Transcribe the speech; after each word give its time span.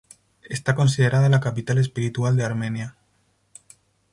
Está 0.49 0.73
considerada 0.73 1.29
la 1.29 1.39
capital 1.39 1.77
espiritual 1.77 2.35
de 2.35 2.43
Armenia. 2.43 2.97